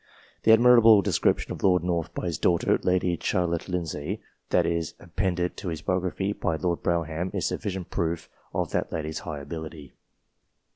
The 0.41 0.51
admirable 0.51 1.03
description 1.03 1.51
of 1.51 1.61
Lord 1.61 1.83
North 1.83 2.11
by 2.15 2.25
his 2.25 2.39
daughter, 2.39 2.79
Lady 2.81 3.19
Charlotte 3.21 3.69
Lindsay, 3.69 4.19
that 4.49 4.65
is 4.65 4.95
appended 4.99 5.55
to 5.57 5.67
his 5.67 5.83
bio 5.83 6.01
graphy 6.01 6.33
by 6.39 6.55
Lord 6.55 6.81
Brougham, 6.81 7.29
is 7.35 7.45
sufficient 7.45 7.91
proof 7.91 8.27
of 8.51 8.71
that 8.71 8.91
lady's 8.91 9.19
high 9.19 9.37
ability. 9.41 9.93